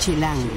[0.00, 0.48] Chilango.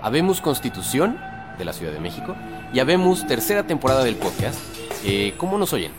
[0.00, 1.18] Habemos Constitución
[1.58, 2.36] de la Ciudad de México
[2.72, 4.58] y habemos tercera temporada del podcast.
[5.04, 5.90] Eh, ¿Cómo nos oyen?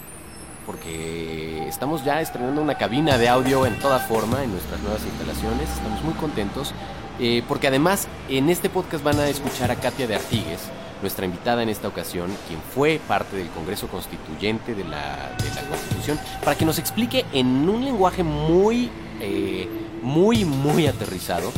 [0.65, 5.69] Porque estamos ya estrenando una cabina de audio en toda forma en nuestras nuevas instalaciones.
[5.69, 6.73] Estamos muy contentos
[7.19, 10.61] eh, porque además en este podcast van a escuchar a Katia de Artigues,
[11.01, 15.35] nuestra invitada en esta ocasión, quien fue parte del Congreso Constituyente de la,
[15.69, 18.89] Constitución, para que nos explique en un lenguaje muy,
[19.19, 19.67] eh,
[20.03, 21.51] muy, muy aterrizado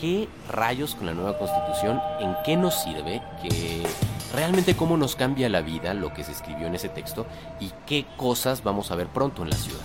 [0.00, 3.82] qué rayos con la nueva Constitución, en qué nos sirve, que
[4.34, 7.26] realmente cómo nos cambia la vida lo que se escribió en ese texto
[7.58, 9.80] y qué cosas vamos a ver pronto en la ciudad.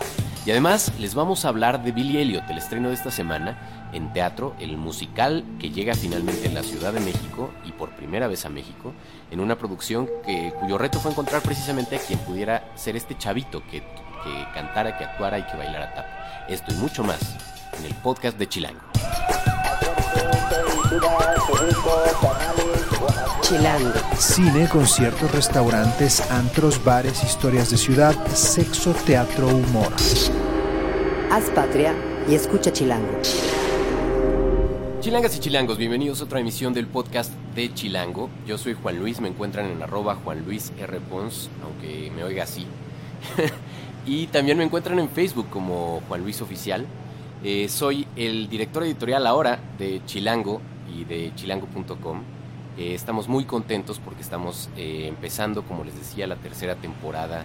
[0.45, 4.11] Y además les vamos a hablar de Billy Elliot, el estreno de esta semana en
[4.11, 8.45] teatro, el musical que llega finalmente en la Ciudad de México y por primera vez
[8.45, 8.93] a México,
[9.29, 13.61] en una producción que, cuyo reto fue encontrar precisamente a quien pudiera ser este chavito
[13.69, 16.05] que, que cantara, que actuara y que bailara tap.
[16.49, 17.50] Esto y mucho más
[17.81, 18.79] en el podcast de Chilango.
[23.41, 23.91] Chilango.
[24.17, 29.91] Cine, conciertos, restaurantes, antros, bares, historias de ciudad, sexo, teatro, humor.
[31.31, 31.95] Haz patria
[32.29, 33.19] y escucha Chilango.
[34.99, 38.29] Chilangas y chilangos, bienvenidos a otra emisión del podcast de Chilango.
[38.45, 40.99] Yo soy Juan Luis, me encuentran en arroba Juan Luis R.
[40.99, 42.67] Pons, aunque me oiga así.
[44.05, 46.85] y también me encuentran en Facebook como Juan Luis Oficial.
[47.43, 50.61] Eh, soy el director editorial ahora de Chilango
[50.93, 52.21] y de chilango.com.
[52.77, 57.43] Eh, estamos muy contentos porque estamos eh, empezando, como les decía, la tercera temporada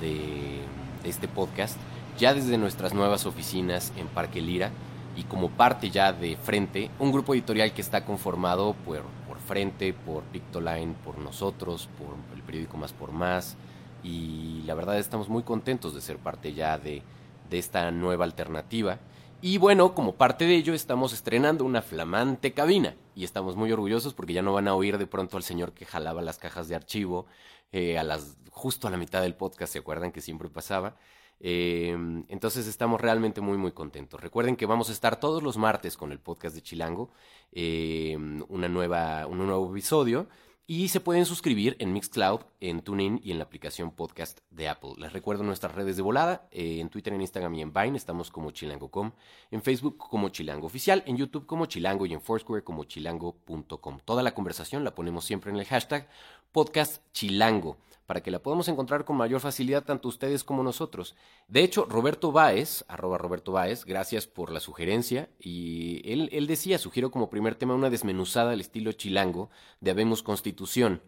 [0.00, 0.60] de,
[1.02, 1.76] de este podcast,
[2.18, 4.70] ya desde nuestras nuevas oficinas en Parque Lira
[5.16, 9.92] y como parte ya de Frente, un grupo editorial que está conformado por, por Frente,
[9.92, 13.56] por Pictoline, por nosotros, por el periódico Más por Más
[14.04, 17.02] y la verdad estamos muy contentos de ser parte ya de,
[17.50, 18.98] de esta nueva alternativa.
[19.44, 24.14] Y bueno, como parte de ello estamos estrenando una flamante cabina y estamos muy orgullosos
[24.14, 26.76] porque ya no van a oír de pronto al señor que jalaba las cajas de
[26.76, 27.26] archivo
[27.72, 30.96] eh, a las justo a la mitad del podcast, ¿se acuerdan que siempre pasaba?
[31.40, 31.90] Eh,
[32.28, 34.20] entonces estamos realmente muy muy contentos.
[34.20, 37.10] Recuerden que vamos a estar todos los martes con el podcast de Chilango,
[37.50, 38.16] eh,
[38.48, 40.28] una nueva, un nuevo episodio.
[40.66, 44.92] Y se pueden suscribir en Mixcloud, en TuneIn y en la aplicación podcast de Apple.
[44.96, 46.48] Les recuerdo nuestras redes de volada.
[46.52, 49.10] eh, en Twitter, en Instagram y en Vine estamos como chilango.com.
[49.50, 51.02] En Facebook como Chilango Oficial.
[51.06, 53.98] En YouTube como Chilango y en Foursquare como chilango.com.
[54.04, 56.08] Toda la conversación la ponemos siempre en el hashtag
[56.52, 57.76] podcast chilango
[58.06, 61.14] para que la podamos encontrar con mayor facilidad tanto ustedes como nosotros.
[61.48, 65.30] De hecho, Roberto Báez, arroba Roberto Báez, gracias por la sugerencia.
[65.38, 69.48] Y él, él decía, sugiero como primer tema una desmenuzada al estilo chilango
[69.80, 71.00] de Habemos Constitución.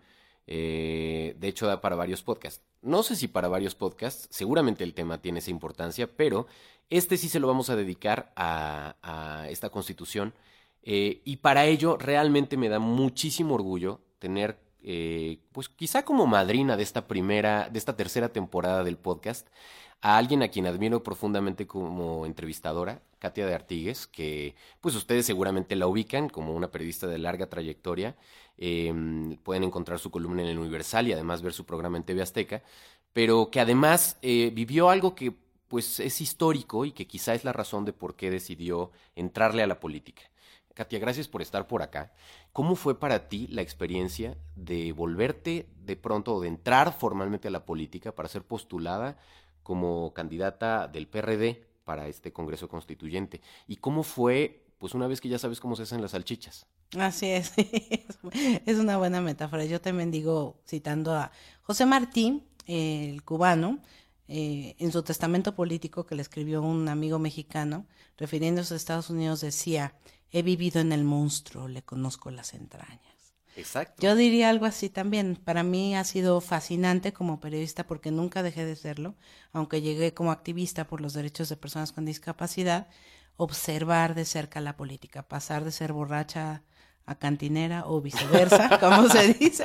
[0.46, 2.62] Eh, de hecho, da para varios podcasts.
[2.82, 6.46] No sé si para varios podcasts, seguramente el tema tiene esa importancia, pero
[6.90, 10.34] este sí se lo vamos a dedicar a, esta constitución.
[10.82, 16.76] Eh, y para ello realmente me da muchísimo orgullo tener eh, pues quizá como madrina
[16.76, 19.48] de esta primera, de esta tercera temporada del podcast,
[20.02, 25.76] a alguien a quien admiro profundamente como entrevistadora, Katia de Artigues, que pues ustedes seguramente
[25.76, 28.14] la ubican como una periodista de larga trayectoria.
[28.58, 28.92] Eh,
[29.42, 32.62] pueden encontrar su columna en el Universal y además ver su programa en TV Azteca,
[33.14, 35.32] pero que además eh, vivió algo que
[35.68, 39.66] pues es histórico y que quizá es la razón de por qué decidió entrarle a
[39.66, 40.22] la política.
[40.74, 42.12] Katia, gracias por estar por acá.
[42.52, 47.64] ¿Cómo fue para ti la experiencia de volverte de pronto de entrar formalmente a la
[47.64, 49.16] política para ser postulada
[49.62, 53.40] como candidata del PRD para este Congreso Constituyente?
[53.68, 56.66] ¿Y cómo fue, pues una vez que ya sabes cómo se hacen las salchichas?
[56.98, 57.52] Así es,
[58.66, 59.64] es una buena metáfora.
[59.64, 61.30] Yo también digo, citando a
[61.62, 63.80] José Martí, el cubano,
[64.26, 67.86] eh, en su testamento político que le escribió un amigo mexicano,
[68.16, 69.94] refiriéndose a Estados Unidos, decía,
[70.30, 73.00] he vivido en el monstruo, le conozco las entrañas.
[73.56, 74.02] Exacto.
[74.02, 75.36] Yo diría algo así también.
[75.36, 79.14] Para mí ha sido fascinante como periodista porque nunca dejé de serlo,
[79.52, 82.88] aunque llegué como activista por los derechos de personas con discapacidad,
[83.36, 86.62] observar de cerca la política, pasar de ser borracha
[87.06, 89.64] a cantinera o viceversa, como se dice.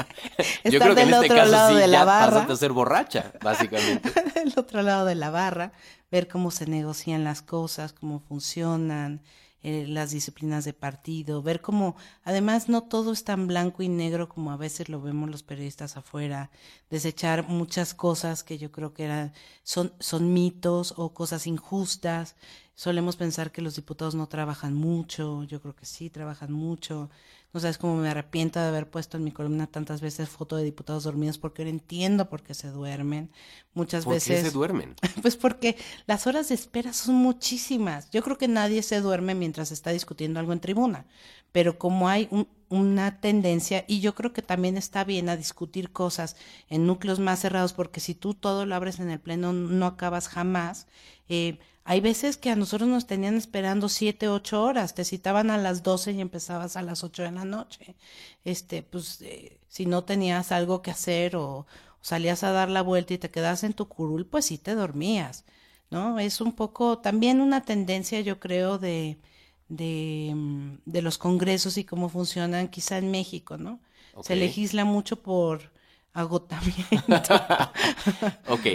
[0.65, 2.31] Yo Estar creo que en del este otro caso lado sí, de la ya barra.
[2.31, 4.09] pasaste a ser borracha, básicamente.
[4.35, 5.71] del otro lado de la barra,
[6.11, 9.21] ver cómo se negocian las cosas, cómo funcionan,
[9.61, 14.29] eh, las disciplinas de partido, ver cómo además no todo es tan blanco y negro
[14.29, 16.49] como a veces lo vemos los periodistas afuera,
[16.89, 19.33] desechar muchas cosas que yo creo que eran,
[19.63, 22.35] son, son mitos o cosas injustas.
[22.73, 27.09] Solemos pensar que los diputados no trabajan mucho, yo creo que sí trabajan mucho.
[27.53, 30.63] No sabes cómo me arrepiento de haber puesto en mi columna tantas veces foto de
[30.63, 33.31] diputados dormidos porque ahora entiendo por qué se duermen.
[33.73, 34.27] Muchas ¿Por veces.
[34.27, 34.95] qué se duermen?
[35.21, 35.75] Pues porque
[36.05, 38.09] las horas de espera son muchísimas.
[38.11, 41.05] Yo creo que nadie se duerme mientras está discutiendo algo en tribuna,
[41.51, 45.91] pero como hay un, una tendencia, y yo creo que también está bien a discutir
[45.91, 46.35] cosas
[46.69, 50.27] en núcleos más cerrados, porque si tú todo lo abres en el pleno no acabas
[50.27, 50.87] jamás.
[51.29, 55.57] Eh, hay veces que a nosotros nos tenían esperando siete, ocho horas, te citaban a
[55.57, 57.95] las doce y empezabas a las ocho de la noche.
[58.43, 61.65] Este, pues, eh, si no tenías algo que hacer o,
[62.01, 65.45] salías a dar la vuelta y te quedas en tu curul, pues sí te dormías,
[65.89, 66.19] ¿no?
[66.19, 69.17] Es un poco también una tendencia, yo creo, de,
[69.67, 73.79] de, mm, de los congresos y cómo funcionan quizá en México, ¿no?
[74.21, 75.71] Se legisla mucho por
[76.13, 77.35] agotamiento.
[78.47, 78.67] ok,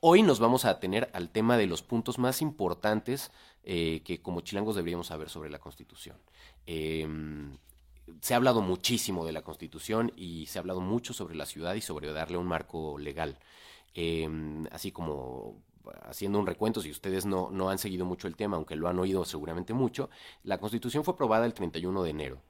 [0.00, 3.30] hoy nos vamos a tener al tema de los puntos más importantes
[3.64, 6.16] eh, que como chilangos deberíamos saber sobre la Constitución.
[6.66, 7.56] Em,
[8.20, 11.74] se ha hablado muchísimo de la Constitución y se ha hablado mucho sobre la ciudad
[11.74, 13.38] y sobre darle un marco legal.
[13.94, 15.62] Em, así como
[16.02, 18.98] haciendo un recuento, si ustedes no, no han seguido mucho el tema, aunque lo han
[18.98, 20.10] oído seguramente mucho,
[20.44, 22.42] la Constitución fue aprobada el 31 de enero.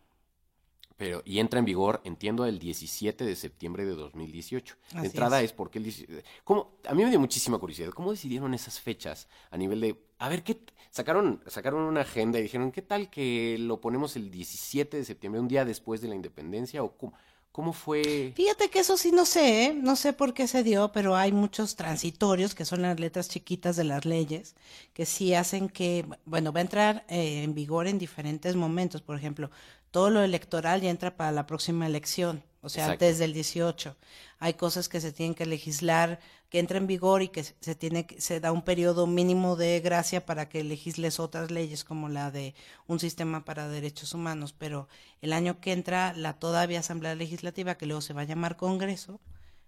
[0.99, 4.75] Pero, y entra en vigor, entiendo, el 17 de septiembre de 2018.
[4.95, 6.73] de entrada es, porque el ¿cómo?
[6.89, 7.91] A mí me dio muchísima curiosidad.
[7.91, 10.61] ¿Cómo decidieron esas fechas a nivel de, a ver, qué
[10.91, 15.41] sacaron sacaron una agenda y dijeron, ¿qué tal que lo ponemos el 17 de septiembre,
[15.41, 17.15] un día después de la independencia o cómo?
[17.53, 18.33] ¿Cómo fue?
[18.37, 19.75] Fíjate que eso sí no sé, ¿eh?
[19.75, 23.75] no sé por qué se dio, pero hay muchos transitorios, que son las letras chiquitas
[23.75, 24.55] de las leyes,
[24.93, 29.03] que sí hacen que, bueno, va a entrar eh, en vigor en diferentes momentos.
[29.03, 29.51] Por ejemplo,
[29.91, 33.97] todo lo electoral ya entra para la próxima elección, o sea, desde el 18.
[34.39, 36.21] Hay cosas que se tienen que legislar,
[36.51, 40.25] que entra en vigor y que se tiene se da un periodo mínimo de gracia
[40.25, 42.55] para que legisles otras leyes como la de
[42.87, 44.89] un sistema para derechos humanos, pero
[45.21, 49.21] el año que entra la todavía Asamblea Legislativa que luego se va a llamar Congreso,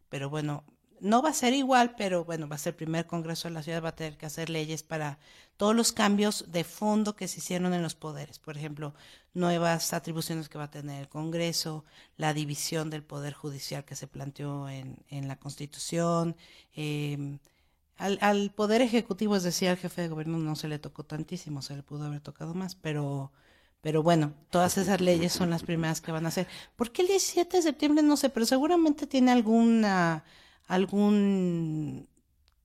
[0.08, 0.64] pero bueno,
[1.00, 3.62] no va a ser igual, pero bueno, va a ser el primer Congreso de la
[3.62, 5.18] ciudad, va a tener que hacer leyes para
[5.56, 8.38] todos los cambios de fondo que se hicieron en los poderes.
[8.38, 8.94] Por ejemplo,
[9.34, 11.84] nuevas atribuciones que va a tener el Congreso,
[12.16, 16.36] la división del Poder Judicial que se planteó en, en la Constitución.
[16.74, 17.38] Em,
[17.98, 21.62] al, al, Poder Ejecutivo, es decir, al jefe de gobierno no se le tocó tantísimo,
[21.62, 23.32] se le pudo haber tocado más, pero...
[23.82, 26.46] Pero bueno, todas esas leyes son las primeras que van a hacer.
[26.76, 28.02] ¿Por qué el 17 de septiembre?
[28.02, 30.22] No sé, pero seguramente tiene alguna
[30.70, 32.08] algún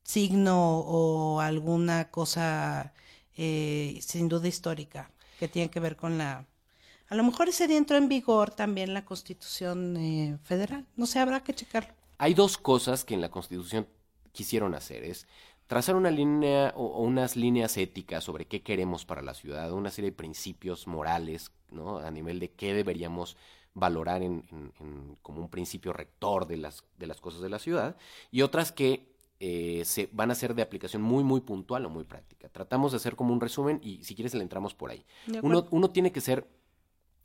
[0.04, 2.94] signo o alguna cosa
[3.36, 5.10] eh, sin duda histórica
[5.40, 6.46] que tiene que ver con la...
[7.10, 10.86] A lo mejor ese entró en vigor también la Constitución eh, Federal.
[10.96, 11.94] No sé, habrá que checarlo.
[12.20, 13.88] Hay dos cosas que en la Constitución
[14.32, 15.04] quisieron hacer.
[15.04, 15.28] Es
[15.66, 20.12] trazar una línea o, unas líneas éticas sobre qué queremos para la ciudad, una serie
[20.12, 21.98] de principios morales, ¿no?
[21.98, 23.36] A nivel de qué deberíamos
[23.76, 24.44] valorar en,
[25.22, 27.96] como un principio rector de las, de las cosas de la ciudad,
[28.32, 32.06] y otras que eh, se van a ser de aplicación muy, muy puntual o muy
[32.06, 32.50] práctica.
[32.50, 35.06] Tratamos de hacer como un resumen y si quieres le entramos por ahí.
[35.44, 36.48] Uno, uno tiene que ser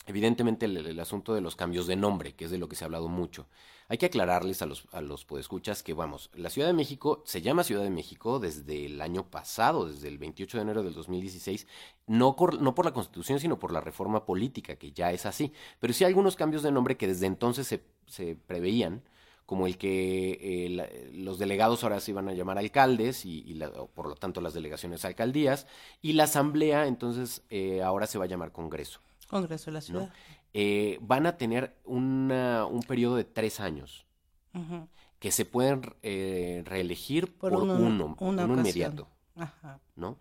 [0.06, 2.86] Evidentemente el, asunto de los cambios de nombre, que es de lo que se ha
[2.86, 3.46] hablado mucho.
[3.88, 7.42] Hay que aclararles a los, a los podescuchas que, vamos, la Ciudad de México se
[7.42, 11.66] llama Ciudad de México desde el año pasado, desde el 28 de enero del 2016,
[12.06, 15.52] no, no por la Constitución, sino por la reforma política, que ya es así.
[15.80, 19.02] Pero sí hay algunos cambios de nombre que desde entonces se, se preveían,
[19.50, 23.60] como el que eh, los delegados ahora se iban a llamar alcaldes y,
[23.94, 25.66] por lo tanto las delegaciones alcaldías,
[26.00, 29.00] y la asamblea entonces eh, ahora se va a llamar Congreso.
[29.30, 30.12] Congreso de la Ciudad.
[30.52, 34.04] Eh, van a tener una, un periodo de tres años
[35.20, 39.08] que se pueden eh, reelegir por, uno, uno inmediato.
[39.94, 40.18] ¿no?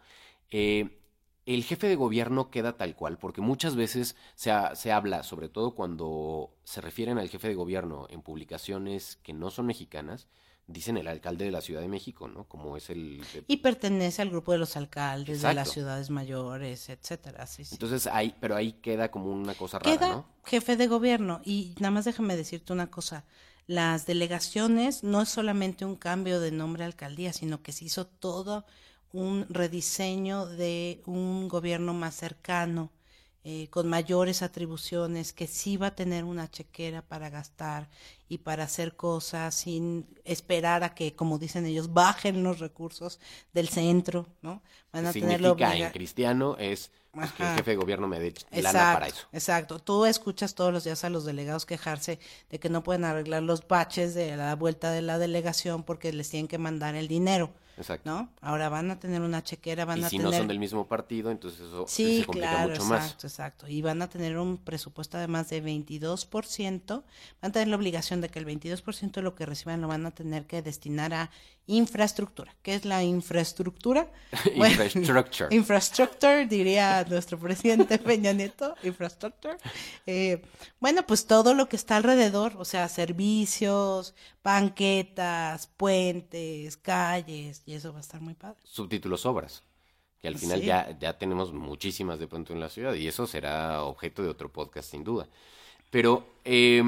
[0.51, 0.99] Eh,
[1.47, 5.73] el jefe de gobierno queda tal cual, porque muchas veces se, se, habla, sobre todo
[5.73, 10.27] cuando se refieren al jefe de gobierno en publicaciones que no son mexicanas,
[10.69, 12.43] dicen el alcalde de la Ciudad de México, ¿no?
[12.43, 13.21] Como es el...
[13.47, 17.75] Y pertenece al grupo de los alcaldes de las ciudades mayores, etcétera, sí, sí.
[17.75, 21.41] Entonces ahí, pero ahí queda como una cosa rara, queda jefe de gobierno.
[21.43, 23.25] Y nada más déjame decirte una cosa,
[23.65, 28.05] las delegaciones no es solamente un cambio de nombre a alcaldía, sino que se hizo
[28.05, 28.65] todo
[29.11, 32.91] un rediseño de un gobierno más cercano,
[33.46, 37.89] eh, con mayores atribuciones, que sí va a tener una chequera para gastar
[38.27, 43.19] y para hacer cosas sin esperar a que, como dicen ellos, bajen los recursos
[43.53, 44.62] del centro, ¿no?
[44.91, 48.93] Van a tenerlo en cristiano es pues, que el jefe de gobierno me dé lana
[48.93, 49.27] para eso.
[49.31, 49.79] Exacto.
[49.79, 52.19] Tú escuchas todos los días a los delegados quejarse
[52.50, 56.29] de que no pueden arreglar los baches de la vuelta de la delegación porque les
[56.29, 58.09] tienen que mandar el dinero Exacto.
[58.09, 58.29] ¿no?
[58.41, 60.31] Ahora van a tener una chequera, van y a si tener...
[60.31, 63.24] no son del mismo partido, entonces eso Sí, se complica claro, mucho exacto, más.
[63.24, 63.67] exacto.
[63.69, 66.88] Y van a tener un presupuesto además de 22%,
[67.41, 70.05] van a tener la obligación de que el 22% de lo que reciban lo van
[70.05, 71.31] a tener que destinar a
[71.67, 72.55] infraestructura.
[72.63, 74.12] ¿Qué es la infraestructura?
[74.57, 75.55] Bueno, Infrastructure.
[75.55, 79.55] Infrastructure, diría nuestro presidente Peña Nieto, infrastructure.
[80.05, 80.41] Eh,
[80.79, 87.91] bueno, pues todo lo que está alrededor, o sea, servicios, banquetas, puentes, calles, y eso
[87.91, 88.57] va a estar muy padre.
[88.63, 89.61] Subtítulos obras.
[90.19, 90.65] Que al final Sí.
[90.65, 94.51] ya, ya tenemos muchísimas de pronto en la ciudad y eso será objeto de otro
[94.51, 95.27] podcast sin duda.
[95.91, 96.79] Pero eh,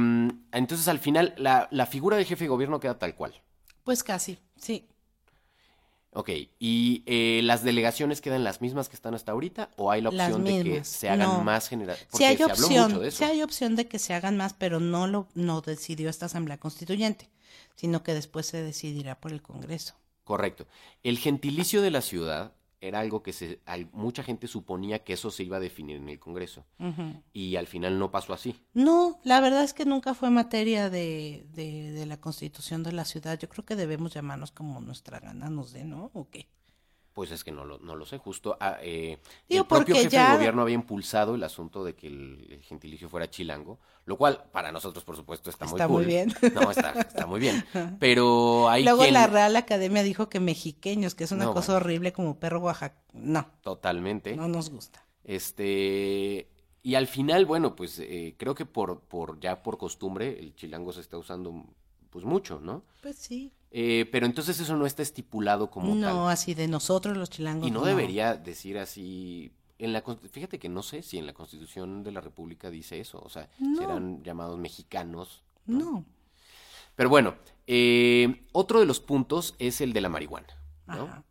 [0.52, 3.40] entonces al final la, la figura de jefe de gobierno queda tal cual.
[3.84, 4.88] Pues casi, sí.
[6.14, 10.10] Ok, ¿y eh, las delegaciones quedan las mismas que están hasta ahorita o hay la
[10.10, 11.44] opción de que se hagan no.
[11.44, 12.06] más generales?
[12.12, 13.18] Sí hay se habló opción, mucho de eso.
[13.20, 16.58] sí hay opción de que se hagan más, pero no lo no decidió esta Asamblea
[16.60, 17.30] Constituyente,
[17.76, 19.96] sino que después se decidirá por el Congreso.
[20.32, 20.66] Correcto.
[21.04, 23.60] El gentilicio de la ciudad era algo que se,
[23.92, 26.64] mucha gente suponía que eso se iba a definir en el Congreso
[27.34, 28.56] y al final no pasó así.
[28.74, 33.04] No, la verdad es que nunca fue materia de, de, de la Constitución de la
[33.04, 33.38] ciudad.
[33.38, 36.12] Yo creo que debemos llamarnos como nuestra gana nos dé, ¿no?
[36.14, 36.48] ¿O qué?
[37.14, 39.18] Pues es que no lo, no lo sé, justo ah, eh,
[39.50, 42.62] Digo, el propio jefe ya- de gobierno había impulsado el asunto de que el, el
[42.62, 46.08] gentilicio fuera chilango, lo cual para nosotros por supuesto está, Está muy muy cool.
[46.08, 46.34] bien.
[46.54, 47.66] No, está, está muy bien,
[48.00, 51.74] pero hay Luego quien la Real Academia dijo que mexiqueños, que es una No, cosa
[51.74, 51.86] bueno.
[51.86, 52.96] horrible como perro Oaxaca.
[53.14, 55.04] No, totalmente, no nos gusta.
[55.24, 56.48] este
[56.84, 60.94] y al final bueno pues eh, creo que por por ya por costumbre el chilango
[60.94, 61.66] se está usando
[62.12, 62.84] pues mucho, ¿no?
[63.02, 63.52] Pues sí.
[63.72, 66.30] Eh, pero entonces eso no está estipulado como no, tal.
[66.30, 67.68] así de nosotros los chilangos.
[67.68, 69.52] Y no debería decir así.
[69.80, 73.20] En la, fíjate que no sé si en la Constitución de la República dice eso.
[73.24, 73.80] O sea, No.
[73.80, 75.42] serán llamados mexicanos.
[75.66, 76.06] No.
[76.96, 77.34] Pero bueno,
[77.66, 80.48] eh, otro de los puntos es el de la marihuana.
[80.86, 81.04] ¿no?
[81.06, 81.24] Ajá.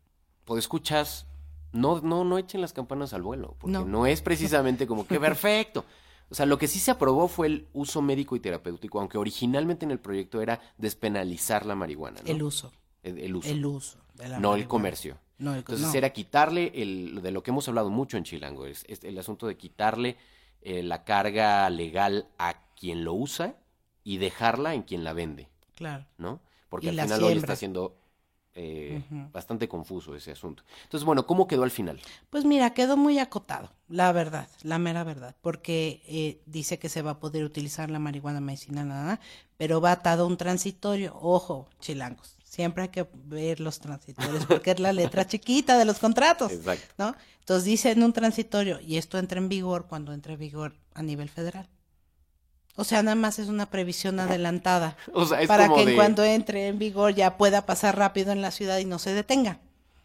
[0.47, 1.27] Pues escuchas,
[1.73, 4.07] no, no, no echen las campanas al vuelo, porque no, No.
[4.07, 5.85] es precisamente como que perfecto.
[6.31, 9.85] O sea, lo que sí se aprobó fue el uso médico y terapéutico, aunque originalmente
[9.85, 12.21] en el proyecto era despenalizar la marihuana.
[12.23, 12.31] ¿no?
[12.31, 12.73] El uso.
[13.03, 13.49] El, el uso.
[13.49, 13.99] El uso.
[14.15, 15.19] de la no el comercio.
[15.39, 15.95] No, el, Entonces no.
[15.95, 19.47] era quitarle el, de lo que hemos hablado mucho en Chilango, es, es el asunto
[19.47, 20.17] de quitarle
[20.61, 23.57] eh, la carga legal a quien lo usa
[24.05, 26.05] y dejarla en quien la vende, Claro.
[26.19, 26.41] ¿no?
[26.69, 27.47] Porque Y al final hoy siembra.
[27.53, 27.97] está siendo
[28.55, 29.03] eh,
[29.33, 30.65] bastante confuso ese asunto.
[30.83, 32.01] Entonces, bueno, ¿cómo quedó al final?
[32.31, 37.03] Pues mira, quedó muy acotado, la verdad, la mera verdad, porque eh, dice que se
[37.03, 39.21] va a poder utilizar la marihuana medicinal, nada,
[39.57, 41.17] pero va atado a un transitorio.
[41.21, 45.99] Ojo, chilangos, siempre hay que ver los transitorios, porque es la letra chiquita de los
[45.99, 46.95] contratos, Exacto.
[46.99, 47.15] ¿no?
[47.39, 51.03] Entonces dice en un transitorio, y esto entra en vigor cuando entre en vigor a
[51.03, 51.69] nivel federal.
[52.81, 55.97] O sea, nada más es una previsión adelantada O sea, es para como que de,
[55.97, 59.59] cuanto entre en vigor ya pueda pasar rápido en la ciudad y no se detenga.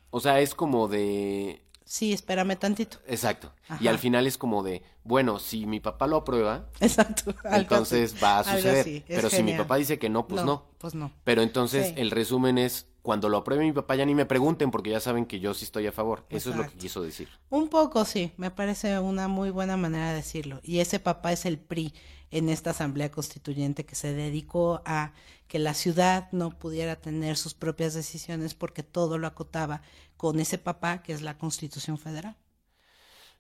[0.09, 2.97] o sea, es como de, Sí, espérame tantito.
[3.07, 3.51] exacto.
[3.79, 7.33] Y al final es como de, bueno, si mi papá lo aprueba, Exacto.
[7.51, 8.79] entonces así, va a suceder.
[8.81, 10.65] así, Pero si mi papá dice que no, pues no.
[10.79, 11.11] Pues no.
[11.23, 11.93] Pero entonces Sí.
[11.97, 15.27] el resumen es, cuando lo apruebe mi papá ya ni me pregunten porque ya saben
[15.27, 16.25] que yo sí estoy a favor.
[16.31, 17.29] Eso es lo que quiso decir.
[17.51, 20.59] Un poco sí, me parece una muy buena manera de decirlo.
[20.63, 21.93] Y ese papá es el PRI
[22.37, 25.13] en esta asamblea constituyente que se dedicó a
[25.47, 29.81] que la ciudad no pudiera tener sus propias decisiones porque todo lo acotaba
[30.17, 32.35] con ese papá que es la Constitución Federal.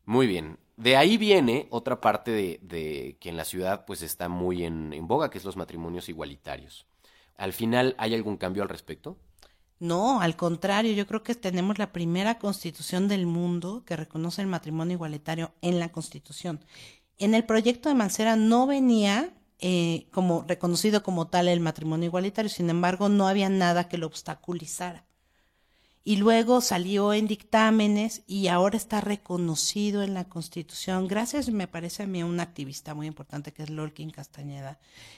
[0.05, 0.59] Muy bien.
[0.77, 4.93] De ahí viene otra parte de, de que en la ciudad pues está muy en,
[4.93, 6.85] en boga, que es los matrimonios igualitarios.
[7.35, 9.17] Al final, ¿hay algún cambio al respecto?
[9.79, 14.47] No, al contrario, yo creo que tenemos la primera constitución del mundo que reconoce el
[14.47, 16.63] matrimonio igualitario en la constitución.
[17.17, 22.49] En el proyecto de Mancera no venía eh, como reconocido como tal el matrimonio igualitario,
[22.49, 25.05] sin embargo no había nada que lo obstaculizara.
[26.03, 32.03] Y luego salió en dictámenes y ahora está reconocido en la Constitución, gracias, me parece
[32.03, 34.77] a mí, a un activista muy importante que es Lolkin Castañeda,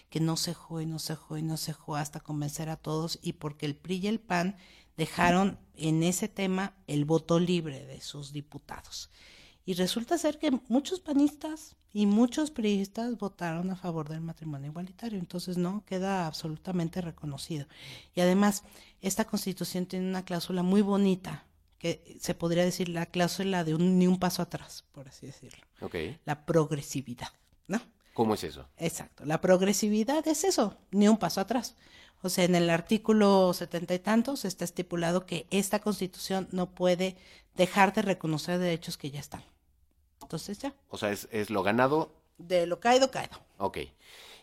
[0.10, 3.66] que no cejó y no cejó y no cejó hasta convencer a todos y porque
[3.66, 4.56] el PRI y el PAN
[4.96, 9.10] dejaron en ese tema el voto libre de sus diputados.
[9.67, 15.19] Y resulta ser que muchos panistas y muchos priistas votaron a favor del matrimonio igualitario,
[15.19, 17.67] entonces no queda absolutamente reconocido.
[18.15, 18.63] Y además,
[19.01, 21.43] esta constitución tiene una cláusula muy bonita,
[21.79, 25.65] que se podría decir la cláusula de un, ni un paso atrás, por así decirlo,
[25.81, 25.95] Ok.
[26.24, 27.33] la progresividad,
[27.67, 27.81] ¿no?
[28.13, 28.65] ¿Cómo es eso?
[28.77, 31.75] Exacto, la progresividad es eso, ni un paso atrás.
[32.21, 37.17] O sea, en el artículo setenta y tantos está estipulado que esta constitución no puede
[37.55, 39.43] dejar de reconocer derechos que ya están.
[40.21, 42.12] Entonces ya, O sea, es, es lo ganado.
[42.38, 43.39] de lo caído, caído.
[43.57, 43.79] Ok.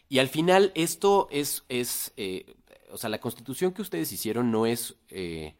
[0.08, 2.54] Y al final, esto es, es eh,
[2.90, 5.54] o sea, la constitución que ustedes hicieron no es, eh,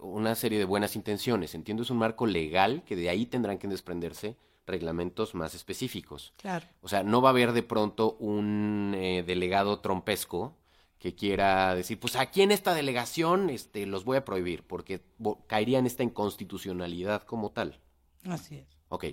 [0.00, 1.54] una serie de buenas intenciones.
[1.54, 4.36] Entiendo, es un marco legal que de ahí tendrán que desprenderse
[4.66, 6.34] reglamentos más específicos.
[6.36, 6.66] Claro.
[6.82, 10.54] O sea, no va a haber de pronto un eh, delegado trompesco
[10.98, 15.00] que quiera decir, pues aquí en esta delegación este, los voy a prohibir, porque
[15.46, 17.80] caería en esta inconstitucionalidad como tal.
[18.24, 18.77] Así es.
[18.88, 19.04] Ok.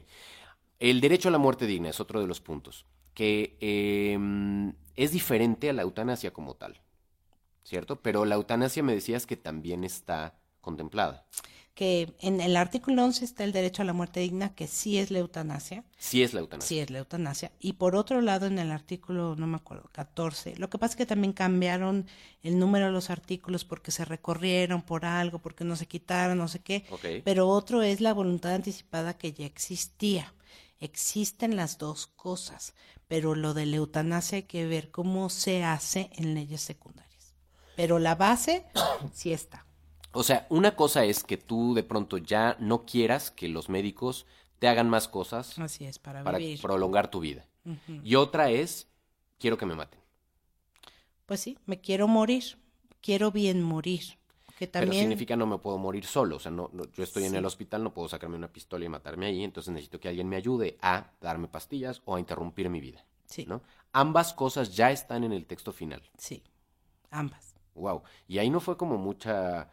[0.79, 5.69] El derecho a la muerte digna es otro de los puntos, que em, es diferente
[5.69, 6.81] a la eutanasia como tal,
[7.63, 8.01] ¿cierto?
[8.01, 11.25] Pero la eutanasia me decías que también está contemplada
[11.75, 15.11] que en el artículo 11 está el derecho a la muerte digna, que sí es
[15.11, 15.83] la eutanasia.
[15.97, 16.67] Sí es la eutanasia.
[16.67, 17.51] Sí es la eutanasia.
[17.59, 20.95] Y por otro lado, en el artículo, no me acuerdo, 14, lo que pasa es
[20.95, 22.07] que también cambiaron
[22.43, 26.47] el número de los artículos porque se recorrieron por algo, porque no se quitaron, no
[26.47, 26.85] sé qué.
[27.25, 30.33] Pero otro es la voluntad anticipada que ya existía.
[30.79, 32.73] Existen las dos cosas,
[33.09, 37.33] pero lo de la eutanasia hay que ver cómo se hace en leyes secundarias.
[37.75, 38.65] Pero la base
[39.13, 39.65] sí está.
[40.15, 44.25] O sea, una cosa es que tú de pronto ya no quieras que los médicos
[44.59, 46.23] te hagan más cosas Así es, para,
[46.61, 47.45] prolongar tu vida.
[48.03, 48.87] Y otra es,
[49.39, 49.99] quiero que me maten.
[51.25, 52.57] Pues sí, me quiero morir,
[53.01, 54.03] quiero bien morir.
[54.57, 54.91] Que también...
[54.91, 57.83] Pero significa no me puedo morir solo, o sea, no, yo estoy en el hospital,
[57.83, 61.11] no puedo sacarme una pistola y matarme ahí, entonces necesito que alguien me ayude a
[61.19, 63.03] darme pastillas o a interrumpir mi vida.
[63.25, 63.45] Sí.
[63.45, 63.61] ¿no?
[63.91, 66.01] Ambas cosas ya están en el texto final.
[66.17, 66.43] Sí,
[67.09, 67.55] ambas.
[67.73, 68.03] Wow.
[68.27, 69.69] Y ahí no fue como mucha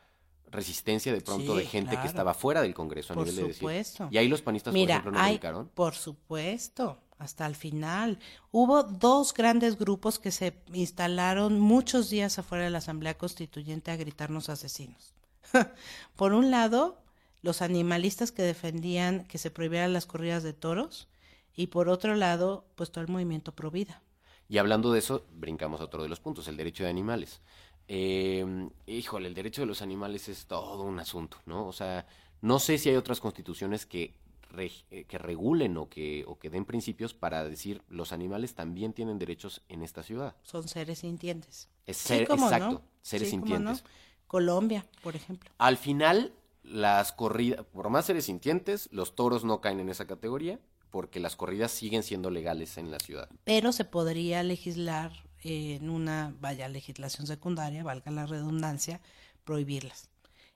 [0.52, 4.08] resistencia de pronto de gente que estaba fuera del Congreso a por nivel supuesto.
[4.10, 8.18] Y ahí los panistas, Mira, por ejemplo, no Por supuesto, hasta el final.
[8.50, 13.96] Hubo dos grandes grupos que se instalaron muchos días afuera de la Asamblea Constituyente a
[13.96, 15.14] gritarnos asesinos.
[16.16, 17.02] por un lado,
[17.40, 21.08] los animalistas que defendían que se prohibieran las corridas de toros
[21.54, 24.02] y por otro lado, pues todo el movimiento pro vida.
[24.48, 27.40] Y hablando de eso, brincamos a otro de los puntos, el derecho de animales.
[27.88, 31.66] Eh, híjole, el derecho de los animales es todo un asunto, ¿no?
[31.66, 32.06] O sea,
[32.40, 34.14] no sé si hay otras constituciones que,
[34.58, 39.18] eh, que regulen o que, o que den principios para decir los animales también tienen
[39.18, 40.36] derechos en esta ciudad.
[40.42, 41.68] Son seres sintientes.
[41.86, 43.84] Es exacto, seres sintientes.
[44.26, 45.50] Colombia, por ejemplo.
[45.58, 50.58] Al final, las corridas, por más seres sintientes, los toros no caen en esa categoría
[50.90, 53.28] porque las corridas siguen siendo legales en la ciudad.
[53.44, 59.00] Pero se podría legislar en una, vaya, legislación secundaria, valga la redundancia,
[59.44, 60.08] prohibirlas.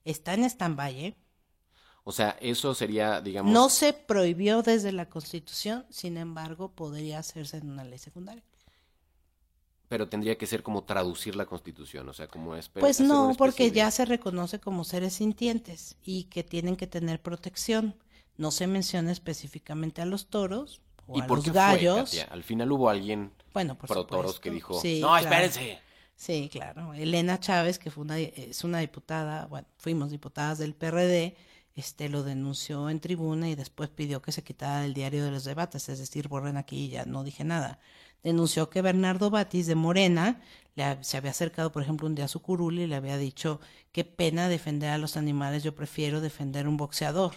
[0.04, 1.16] Está en stand-by, ¿eh?
[2.04, 3.52] O sea, eso sería, digamos...
[3.52, 8.44] No se prohibió desde la Constitución, sin embargo, podría hacerse en una ley secundaria.
[9.88, 12.68] Pero tendría que ser como traducir la Constitución, o sea, como es...
[12.68, 17.96] Pues no, porque ya se reconoce como seres sintientes y que tienen que tener protección.
[18.36, 20.80] No se menciona específicamente a los toros,
[21.14, 22.10] ¿Y por qué gallos.
[22.10, 25.78] Fue, Al final hubo alguien bueno, por pro toros que dijo, no, espérense.
[26.14, 26.92] Sí, claro.
[26.92, 31.34] Elena Chávez, que fue una, es una diputada, bueno, fuimos diputadas del PRD,
[31.74, 35.44] este lo denunció en tribuna y después pidió que se quitara del diario de los
[35.44, 37.78] debates, es decir, borren aquí y ya no dije nada.
[38.22, 40.42] Denunció que Bernardo Batis de Morena
[40.74, 43.58] le, se había acercado, por ejemplo, un día a su curul y le había dicho,
[43.90, 47.32] qué pena defender a los animales, yo prefiero defender un boxeador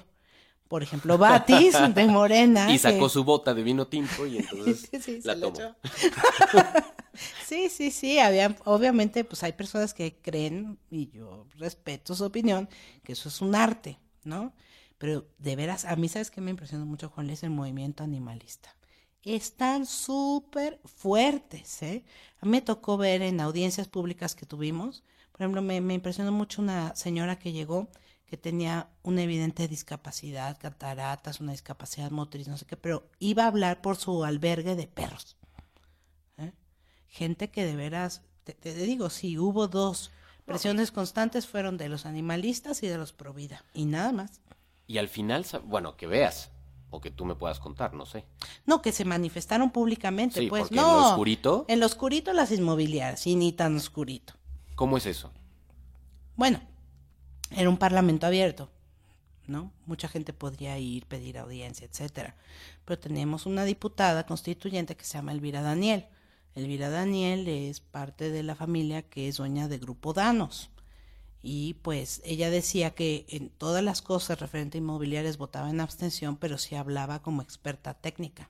[0.69, 2.71] por ejemplo, Batis de Morena.
[2.71, 4.89] Y sacó su bota de vino tinto y entonces
[5.25, 5.57] la tomó.
[7.45, 12.69] sí, sí, sí, había, obviamente, pues hay personas que creen, y yo respeto su opinión,
[13.03, 14.53] que eso es un arte, ¿no?
[14.99, 17.41] Pero de veras, a mí, ¿sabes qué me impresionó mucho, Juan Luis?
[17.41, 18.75] El movimiento animalista.
[19.23, 22.05] Están súper fuertes, ¿eh?
[22.41, 26.31] A mí me tocó ver en audiencias públicas que tuvimos, por ejemplo, me, me impresionó
[26.31, 27.89] mucho una señora que llegó
[28.29, 33.47] que tenía una evidente discapacidad, cataratas, una discapacidad motriz, no sé qué, pero iba a
[33.47, 35.35] hablar por su albergue de perros.
[36.37, 36.53] ¿eh?
[37.07, 40.11] Gente que de veras, te, digo, sí, hubo dos
[40.45, 44.41] presiones constantes, fueron de los animalistas y de los pro vida, y nada más.
[44.85, 46.51] Y al final, bueno, que veas,
[46.91, 48.25] o que tú me puedas contar, no sé.
[48.67, 50.81] No, que se manifestaron públicamente, pues porque no.
[50.81, 51.65] En lo oscurito.
[51.67, 54.35] En lo oscurito las inmobiliarias, y ni tan oscurito.
[54.75, 55.31] ¿Cómo es eso?
[56.35, 56.61] Bueno,
[57.51, 58.69] era un parlamento abierto,
[59.47, 59.71] ¿no?
[59.85, 62.35] Mucha gente podría ir, pedir audiencia, etcétera.
[62.85, 66.07] Pero tenemos una diputada constituyente que se llama Elvira Daniel.
[66.55, 70.69] Elvira Daniel es parte de la familia que es dueña de Grupo Danos.
[71.41, 76.35] Y pues ella decía que en todas las cosas referente a inmobiliarias votaba en abstención,
[76.35, 78.49] pero sí hablaba como experta técnica.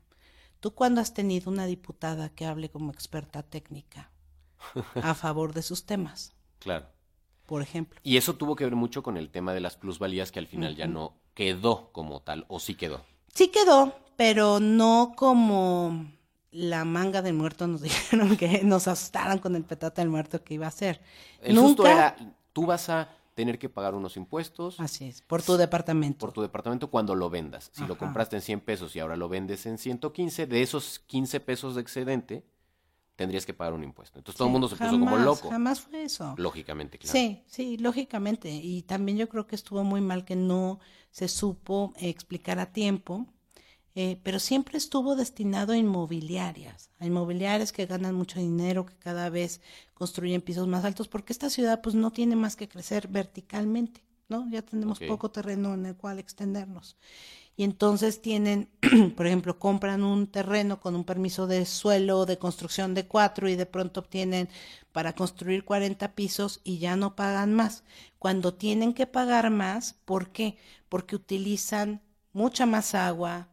[0.60, 4.10] ¿Tú cuándo has tenido una diputada que hable como experta técnica
[4.96, 6.34] a favor de sus temas?
[6.58, 6.99] Claro
[7.50, 8.00] por ejemplo.
[8.04, 10.76] Y eso tuvo que ver mucho con el tema de las plusvalías que al final
[10.76, 13.02] ya no quedó como tal, o sí quedó.
[13.34, 16.06] Sí quedó, pero no como
[16.52, 20.54] la manga del muerto nos dijeron que nos asustaran con el petate del muerto que
[20.54, 21.02] iba a ser.
[21.42, 21.68] El Nunca...
[21.70, 22.16] susto era,
[22.54, 24.80] tú vas a tener que pagar unos impuestos.
[24.80, 26.20] Así es, por tu departamento.
[26.20, 27.72] Por tu departamento cuando lo vendas.
[27.74, 31.40] Si lo compraste en 100 pesos y ahora lo vendes en 115, de esos 15
[31.40, 32.44] pesos de excedente,
[33.20, 34.20] tendrías que pagar un impuesto.
[34.20, 35.50] Entonces todo el Sí, mundo se puso como loco.
[35.50, 36.34] Jamás fue eso.
[36.38, 37.14] Lógicamente, claro.
[37.18, 38.50] Sí, sí, lógicamente.
[38.50, 40.80] Y también yo creo que estuvo muy mal que no
[41.12, 43.28] se supo eh, explicar a tiempo,
[43.96, 49.30] eh, pero siempre estuvo destinado a inmobiliarias, a inmobiliarias que ganan mucho dinero, que cada
[49.30, 49.62] vez
[49.94, 54.48] construyen pisos más altos, porque esta ciudad pues no tiene más que crecer verticalmente, ¿no?
[54.50, 56.98] Ya tenemos poco terreno en el cual extendernos.
[57.60, 58.70] Y entonces tienen,
[59.18, 63.58] por ejemplo, compran un terreno con un permiso de suelo de construcción de cuatro y
[63.58, 64.48] de pronto obtienen
[64.94, 67.84] para construir 40 pisos y ya no pagan más.
[68.18, 70.58] Cuando tienen que pagar más, ¿por qué?
[70.88, 73.50] Porque utilizan mucha más agua,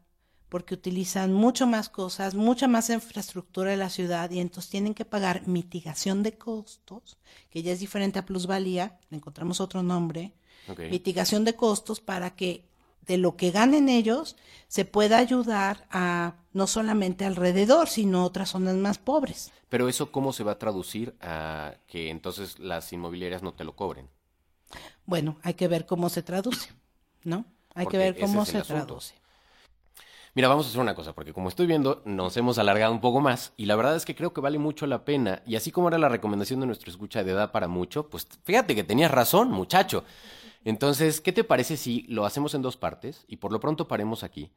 [0.50, 5.04] porque utilizan mucho más cosas, mucha más infraestructura de la ciudad y entonces tienen que
[5.04, 7.18] pagar mitigación de costos,
[7.50, 10.32] que ya es diferente a plusvalía, le encontramos otro nombre,
[10.92, 12.68] mitigación de costos para que
[13.06, 14.36] de lo que ganen ellos
[14.68, 19.52] se pueda ayudar a no solamente alrededor, sino a otras zonas más pobres.
[19.68, 23.76] Pero eso, ¿cómo se va a traducir a que entonces las inmobiliarias no te lo
[23.76, 24.08] cobren?
[25.06, 26.70] Bueno, hay que ver cómo se traduce,
[27.24, 27.44] ¿no?
[27.74, 28.74] Hay Porque que ver cómo se asunto.
[28.74, 29.14] traduce.
[30.34, 33.20] Mira, vamos a hacer una cosa, porque como estoy viendo, nos hemos alargado un poco
[33.20, 35.42] más y la verdad es que creo que vale mucho la pena.
[35.46, 38.74] Y así como era la recomendación de nuestro escucha de edad para mucho, pues fíjate
[38.74, 40.04] que tenías razón, muchacho.
[40.66, 44.24] Entonces, ¿qué te parece si lo hacemos en dos partes y por lo pronto paremos
[44.24, 44.50] aquí?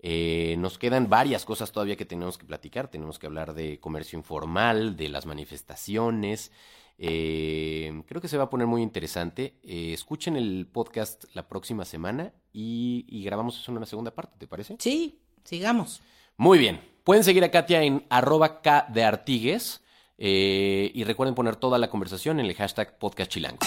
[0.00, 2.88] Eh, nos quedan varias cosas todavía que tenemos que platicar.
[2.88, 6.50] Tenemos que hablar de comercio informal, de las manifestaciones.
[6.98, 9.54] Eh, creo que se va a poner muy interesante.
[9.62, 14.34] Eh, escuchen el podcast la próxima semana y, y grabamos eso en una segunda parte,
[14.38, 14.74] ¿te parece?
[14.80, 16.02] Sí, sigamos.
[16.36, 16.80] Muy bien.
[17.04, 19.80] Pueden seguir a Katia en arroba K de Artigues.
[20.18, 23.58] eh, y recuerden poner toda la conversación en el hashtag podcast chilango.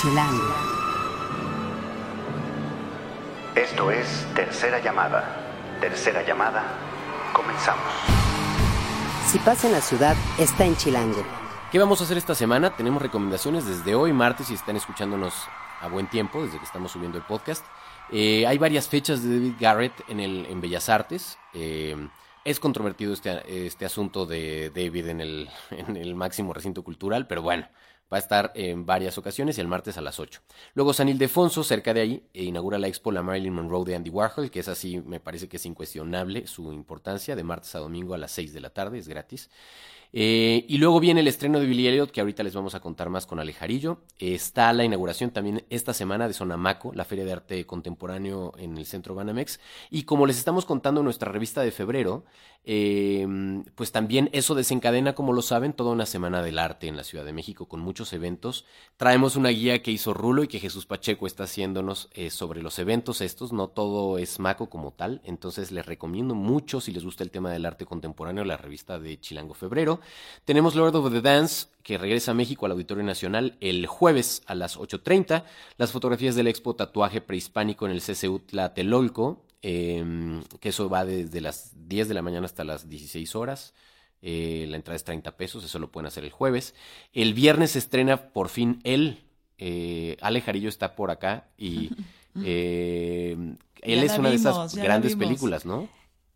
[0.00, 0.87] Chilango.
[3.58, 5.36] Esto es Tercera Llamada.
[5.80, 6.62] Tercera Llamada.
[7.32, 7.92] Comenzamos.
[9.26, 11.24] Si pasa en la ciudad, está en Chilango.
[11.72, 12.76] ¿Qué vamos a hacer esta semana?
[12.76, 15.34] Tenemos recomendaciones desde hoy, martes, si están escuchándonos
[15.80, 17.66] a buen tiempo, desde que estamos subiendo el podcast.
[18.12, 21.36] Eh, hay varias fechas de David Garrett en, el, en Bellas Artes.
[21.52, 21.96] Eh,
[22.44, 27.42] es controvertido este, este asunto de David en el, en el máximo recinto cultural, pero
[27.42, 27.66] bueno,
[28.12, 30.40] va a estar en varias ocasiones y el martes a las 8.
[30.74, 34.10] Luego San Ildefonso, cerca de ahí, eh, inaugura la expo La Marilyn Monroe de Andy
[34.10, 38.14] Warhol, que es así, me parece que es incuestionable su importancia, de martes a domingo
[38.14, 39.50] a las 6 de la tarde, es gratis.
[40.12, 43.10] Eh, y luego viene el estreno de Billy Elliot, que ahorita les vamos a contar
[43.10, 44.00] más con Alejarillo.
[44.18, 48.86] Está la inauguración también esta semana de Sonamaco, la Feria de Arte Contemporáneo en el
[48.86, 49.60] Centro Banamex.
[49.90, 52.24] Y como les estamos contando en nuestra revista de febrero,
[52.64, 53.26] eh,
[53.74, 57.24] pues también eso desencadena, como lo saben, toda una semana del arte en la Ciudad
[57.24, 58.66] de México con muchos eventos.
[58.96, 62.78] Traemos una guía que hizo Rulo y que Jesús Pacheco está haciéndonos eh, sobre los
[62.78, 63.52] eventos estos.
[63.52, 65.20] No todo es Maco como tal.
[65.24, 69.18] Entonces les recomiendo mucho, si les gusta el tema del arte contemporáneo, la revista de
[69.20, 69.97] Chilango Febrero.
[70.44, 74.54] Tenemos Lord of the Dance, que regresa a México al Auditorio Nacional el jueves a
[74.54, 75.44] las 8.30.
[75.76, 81.40] Las fotografías del Expo Tatuaje Prehispánico en el CCU Tlatelolco, eh, que eso va desde
[81.40, 83.74] las 10 de la mañana hasta las 16 horas.
[84.20, 86.74] Eh, la entrada es 30 pesos, eso lo pueden hacer el jueves.
[87.12, 89.24] El viernes se estrena por fin él.
[89.58, 91.90] Eh, Ale Jarillo está por acá y
[92.44, 93.36] eh,
[93.82, 95.88] él Ya es una de esas grandes películas, ¿no?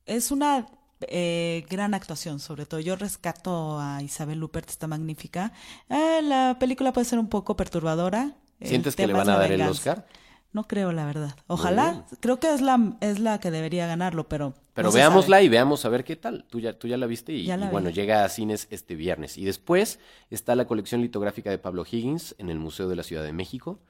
[0.06, 0.66] Es una
[1.08, 2.80] eh, gran actuación, sobre todo.
[2.80, 5.52] Yo rescato a Isabel Luppert, está magnífica.
[5.88, 8.36] Ah, la película puede ser un poco perturbadora.
[8.60, 9.62] ¿Sientes que le van a dar el.
[9.62, 10.06] Oscar?
[10.52, 11.34] No creo, la verdad.
[11.46, 12.04] Ojalá.
[12.20, 14.54] Creo que es la, es la que debería ganarlo, pero.
[14.74, 16.44] Pero no veámosla y veamos a ver qué tal.
[16.50, 18.94] Tú ya, tú ya la viste y, Ya la y bueno, llega a cines este
[18.94, 19.38] viernes.
[19.38, 19.98] Y después
[20.30, 23.80] está la colección litográfica de Pablo Higgins en el Museo de la Ciudad de México,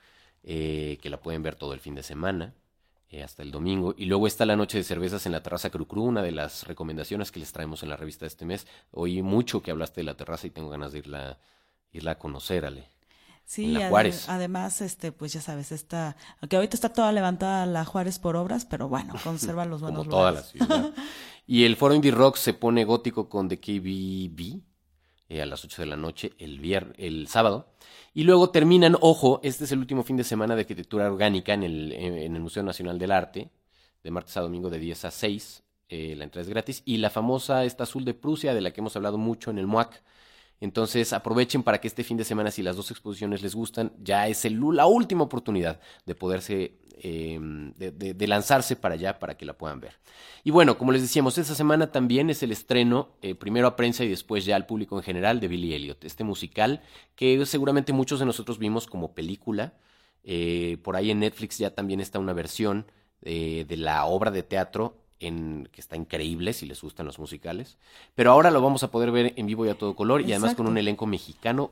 [0.45, 2.55] eh, que la pueden ver todo el fin de semana,
[3.13, 3.95] eh, hasta el domingo.
[3.97, 7.31] Y luego está la noche de cervezas en la terraza Crucru, una de las recomendaciones
[7.31, 8.67] que les traemos en la revista de este mes.
[8.91, 11.39] Oí mucho que hablaste de la terraza y tengo ganas de irla,
[11.93, 12.89] irla a conocer, Ale.
[13.45, 13.89] Sí, la
[14.29, 18.65] además, este, pues ya sabes, está, aunque ahorita está toda levantada la Juárez por obras,
[18.65, 20.51] pero bueno, conserva los buenos como toda la lugares.
[20.51, 20.95] ciudad.
[21.47, 24.63] y el foro Indie Rock se pone gótico con The KBB
[25.29, 27.67] eh, a las 8 de la noche el, vier el sábado.
[28.15, 31.63] Y luego terminan, ojo, este es el último fin de semana de arquitectura orgánica en
[31.63, 33.51] el, en el Museo Nacional del Arte,
[34.03, 35.63] de martes a domingo de 10 a 6.
[35.89, 36.83] eh, la entrada es gratis.
[36.85, 39.67] Y la famosa esta azul de Prusia, de la que hemos hablado mucho en el
[39.67, 40.03] MUAC.
[40.63, 44.29] Entonces aprovechen para que este fin de semana, si las dos exposiciones les gustan, ya
[44.29, 47.37] es la última oportunidad de poderse, eh,
[47.77, 49.95] de, lanzarse para allá para que la puedan ver.
[50.45, 54.05] Y bueno, como les decíamos, esta semana también es el estreno, eh, primero a prensa
[54.05, 56.81] y después ya al público en general, de Billy Elliot, este musical
[57.17, 59.75] que seguramente muchos de nosotros vimos como película.
[60.23, 62.87] Eh, por ahí en Netflix ya también está una versión
[63.21, 67.79] de, de la obra de teatro en, que está increíble si les gustan los musicales.
[68.15, 70.55] Pero ahora lo vamos a poder ver en vivo y a todo color y además
[70.55, 71.71] con un elenco mexicano.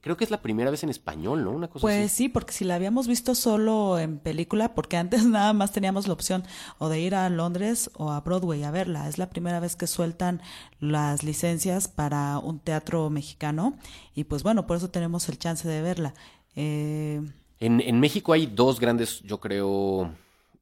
[0.00, 1.50] Creo que es la primera vez en español, ¿no?
[1.50, 2.16] Una cosa Pues así.
[2.24, 6.14] sí, porque si la habíamos visto solo en película, porque antes nada más teníamos la
[6.14, 6.44] opción
[6.78, 9.06] o de ir a Londres o a Broadway a verla.
[9.08, 10.40] Es la primera vez que sueltan
[10.80, 13.76] las licencias para un teatro mexicano
[14.14, 16.14] y pues bueno, por eso tenemos el chance de verla.
[16.56, 17.20] Eh,
[17.60, 20.10] En, en México hay dos grandes, yo creo,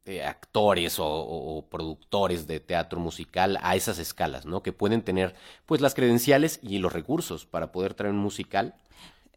[0.06, 4.62] eh, actores o, o- o productores de teatro musical a esas escalas, ¿no?
[4.62, 5.34] Que pueden tener,
[5.66, 8.74] pues, las credenciales y los recursos para poder traer un musical.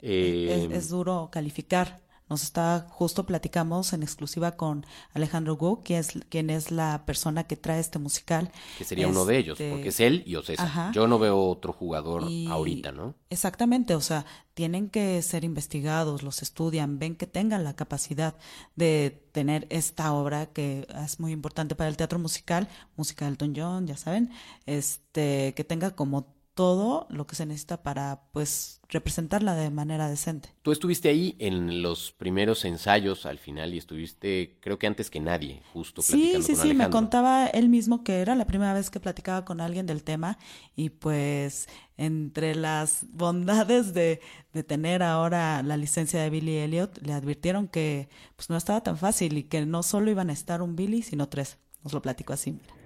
[0.01, 1.99] Eh, es, es duro calificar.
[2.29, 7.55] Nos está, justo platicamos en exclusiva con Alejandro que es, quien es la persona que
[7.57, 8.51] trae este musical.
[8.77, 10.63] que sería uno de ellos, Este, porque es él y Ocesa.
[10.63, 10.91] Ajá.
[10.93, 13.15] Yo no veo otro jugador Y- ahorita, ¿no?
[13.29, 18.35] Exactamente, o sea, tienen que ser investigados, los estudian, ven que tengan la capacidad
[18.75, 23.53] de tener esta obra que es muy importante para el teatro musical, música de Elton
[23.55, 24.31] John, ya saben,
[24.65, 30.49] este, que tenga como todo lo que se necesita para, pues, representarla de manera decente.
[30.61, 35.19] Tú estuviste ahí en los primeros ensayos al final y estuviste, creo que antes que
[35.19, 38.73] nadie, justo Sí, platicando sí, con sí, me contaba él mismo que era la primera
[38.73, 40.37] vez que platicaba con alguien del tema
[40.75, 44.21] y pues entre las bondades de,
[44.53, 48.97] de tener ahora la licencia de Billy Elliot, le advirtieron que pues no estaba tan
[48.97, 51.57] fácil y que no solo iban a estar un Billy, sino tres.
[51.83, 52.51] Nos lo platico así.
[52.53, 52.82] mira.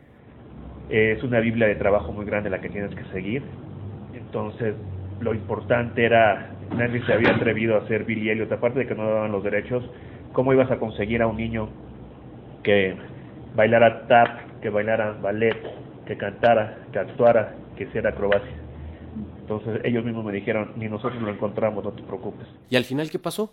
[0.89, 3.43] Es una Biblia de trabajo muy grande la que tienes que seguir.
[4.13, 4.76] Entonces,
[5.19, 9.06] lo importante era, nadie se había atrevido a hacer Billy Elliot, aparte de que no
[9.08, 9.84] daban los derechos,
[10.34, 11.69] ¿cómo ibas a conseguir a un niño
[12.63, 12.95] que
[13.56, 15.58] bailara tap, que bailara ballet,
[16.06, 18.56] que cantara, que actuara, que hiciera acrobacia?
[19.41, 22.47] Entonces, ellos mismos me dijeron, ni nosotros lo encontramos, no te preocupes.
[22.69, 23.52] ¿Y al final qué pasó?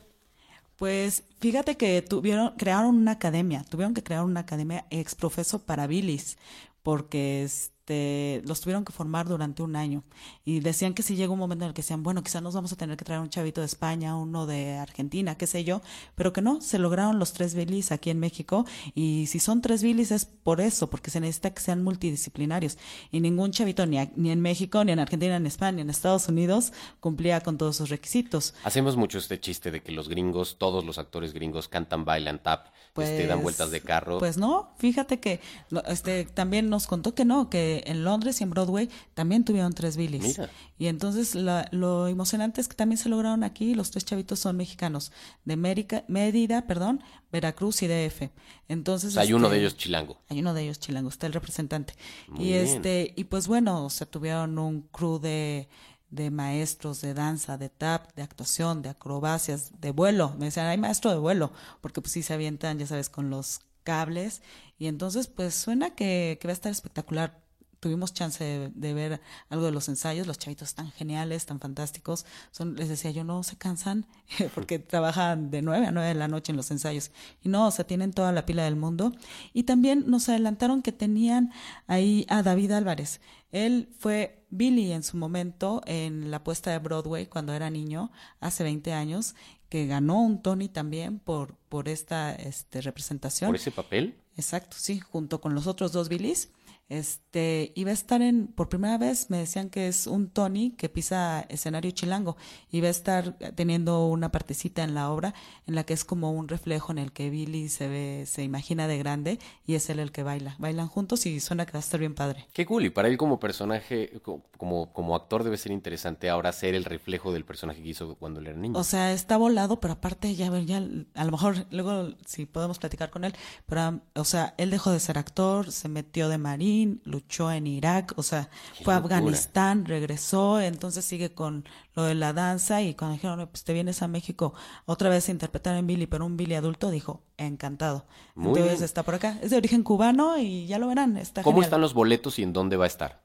[0.77, 6.37] Pues fíjate que tuvieron, crearon una academia, tuvieron que crear una academia exprofeso para bilis,
[6.85, 7.43] porque
[7.85, 10.03] este, los tuvieron que formar durante un año.
[10.45, 12.73] Y decían que si llega un momento en el que decían, bueno, quizás nos vamos
[12.73, 15.83] a tener que traer un chavito de España, uno de Argentina, qué sé yo,
[16.15, 18.65] pero que no, se lograron los tres bilis aquí en México.
[18.95, 22.79] Y si son tres bilis es por eso, porque se necesita que sean multidisciplinarios.
[23.13, 25.83] Y ningún chavito, ni, a- ni en México, ni en Argentina, ni en España, ni
[25.83, 28.55] en Estados Unidos, cumplía con todos esos requisitos.
[28.65, 32.69] Hacemos mucho este chiste de que los gringos, todos los actores gringos cantan, bailan, tap,
[32.97, 34.19] este, dan vueltas de carro.
[34.19, 35.41] Pues no, fíjate que
[35.89, 39.97] este también nos contó que no, que en Londres y en Broadway también tuvieron tres.
[39.97, 40.51] Mira.
[40.79, 44.57] Y entonces la- lo emocionante es que también se lograron aquí, los tres chavitos son
[44.57, 45.11] mexicanos,
[45.45, 48.31] de Mérica- Mérida, perdón, Veracruz y DF.
[48.69, 50.21] Entonces O sea, hay uno este, de ellos chilango.
[50.29, 51.95] hay uno de ellos chilango, está el representante.
[52.29, 52.65] Muy y bien.
[52.67, 55.69] este, y pues bueno, o sea, tuvieron un crew de,
[56.11, 60.35] de maestros de danza, de tap, de actuación, de acrobacias, de vuelo.
[60.39, 63.61] Me decían, hay maestro de vuelo, porque pues sí se avientan, ya sabes, con los
[63.83, 64.41] cables.
[64.79, 67.44] Y entonces, pues suena que, que va a estar espectacular.
[67.85, 69.21] Tuvimos chance de, de ver
[69.51, 72.25] algo de los ensayos, los chavitos tan geniales, tan fantásticos.
[72.51, 74.07] Son, les decía yo, no se cansan
[74.55, 77.11] porque trabajan de 9 a 9 de la noche en los ensayos.
[77.43, 79.13] Y no, o sea, tienen toda la pila del mundo.
[79.53, 81.53] Y también nos adelantaron que tenían
[81.87, 83.21] ahí a David Álvarez.
[83.53, 88.65] Él fue Billy en su momento en la puesta de Broadway cuando era niño, hace
[88.65, 89.35] 20 años,
[89.69, 93.49] que ganó un Tony también por, por esta este, representación.
[93.49, 94.17] ¿Por ese papel?
[94.39, 96.49] Exacto, sí, junto con los otros dos Billys.
[96.89, 100.89] Este, iba a estar en, por primera vez, me decían que es un Tony que
[100.89, 102.37] pisa escenario chilango.
[102.71, 105.35] Iba a estar teniendo una partecita en la obra
[105.67, 108.87] en la que es como un reflejo en el que Billy se ve, se imagina
[108.87, 110.57] de grande y es él el que baila.
[110.59, 112.47] Bailan juntos y suena que va a estar bien padre.
[112.53, 112.85] Qué cool.
[112.85, 116.85] Y para él como personaje, co- como, como actor debe ser interesante ahora ser el
[116.85, 118.79] reflejo del personaje que hizo cuando él era niño.
[118.79, 120.83] O sea, está volado, pero aparte, ya, ya,
[121.15, 123.35] a lo mejor luego si podemos platicar con él,
[123.67, 126.74] pero, o sea, él dejó de ser actor, se metió de marín,
[127.05, 128.97] luchó en Irak, o sea, Qué fue a.
[128.99, 133.73] Afganistán, regresó, entonces sigue con lo de la danza y cuando dijeron, "Oye, pues te
[133.73, 134.55] vienes a México
[134.87, 138.07] otra vez a interpretar en Billy, pero un Billy adulto, dijo, encantado.
[138.35, 138.85] Muy entonces bien.
[138.85, 141.67] está por acá, es de origen cubano y ya lo verán, está ¿Cómo genial.
[141.67, 143.23] están los boletos y en dónde va a estar?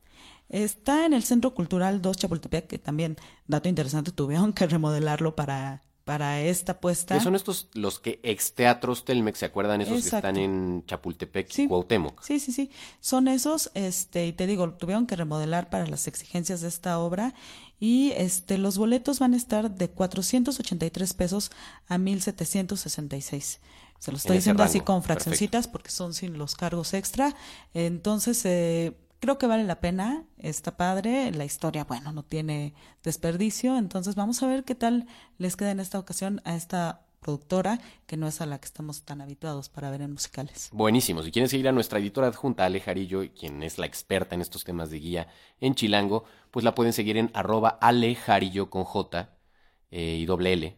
[0.50, 5.84] Está en el Centro Cultural 2 Chapultepec, que también, dato interesante, tuvieron que remodelarlo para,
[6.10, 7.14] para esta puesta.
[7.16, 10.10] ¿Qué son estos los que ex teatros Telmex se acuerdan esos Exacto.
[10.10, 11.68] que están en Chapultepec y Sí.
[11.68, 12.24] Cuauhtémoc?
[12.24, 12.72] Sí, sí, sí.
[13.00, 17.36] Son esos, este, y te digo, tuvieron que remodelar para las exigencias de esta obra.
[17.80, 21.52] Y este, los boletos van a estar de 483 pesos
[21.88, 23.60] a 1766.
[24.00, 25.26] Se lo estoy diciendo así con perfecto.
[25.26, 27.36] fraccioncitas porque son sin los cargos extra.
[27.76, 30.26] Entonces, eh, creo que vale la pena.
[30.38, 31.32] Está padre.
[31.32, 33.78] La historia, bueno, no tiene desperdicio.
[33.78, 38.18] Entonces, vamos a ver qué tal les queda en esta ocasión a esta productora, que
[38.18, 40.70] no es a la que estamos tan habituados para ver en musicales.
[40.72, 41.22] Buenísimo.
[41.22, 44.64] Si quieren seguir a nuestra editora adjunta, Ale Jarillo, quien es la experta en estos
[44.64, 45.28] temas de guía
[45.60, 49.30] en Chilango, pues la pueden seguir en arroba Ale Jarillo con J
[49.92, 50.78] eh, y doble L.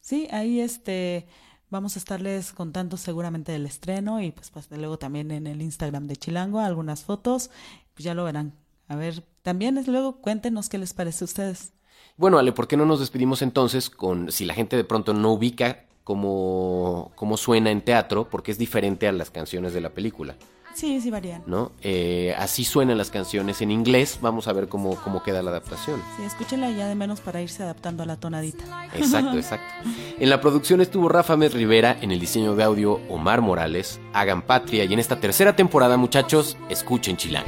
[0.00, 1.26] Sí, ahí este
[1.70, 6.06] vamos a estarles contando seguramente del estreno y pues, pues luego también en el Instagram
[6.06, 7.50] de Chilango algunas fotos,
[7.94, 8.52] pues ya lo verán.
[8.88, 11.72] A ver, también es luego cuéntenos qué les parece a ustedes.
[12.16, 15.32] Bueno, Ale, ¿por qué no nos despedimos entonces con, si la gente de pronto no
[15.32, 20.36] ubica cómo, cómo suena en teatro, porque es diferente a las canciones de la película?
[20.80, 21.42] Sí, sí varían.
[21.46, 21.72] ¿No?
[21.82, 24.18] Eh, así suenan las canciones en inglés.
[24.22, 26.02] Vamos a ver cómo, cómo queda la adaptación.
[26.16, 28.64] Sí, escúchenla ya de menos para irse adaptando a la tonadita.
[28.94, 29.90] Exacto, exacto.
[30.18, 34.40] En la producción estuvo Rafa Mes Rivera, en el diseño de audio Omar Morales, Hagan
[34.40, 37.44] Patria y en esta tercera temporada, muchachos, escuchen Chilán.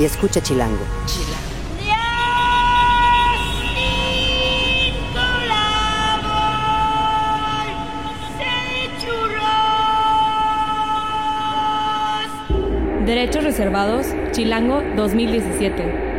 [0.00, 0.82] Y escucha Chilango.
[13.04, 16.09] Derechos reservados, Chilango 2017.